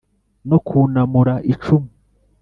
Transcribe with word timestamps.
no 0.49 0.57
kwunamura 0.65 1.35
icumu 1.53 1.89